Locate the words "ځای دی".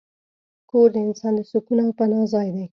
2.33-2.65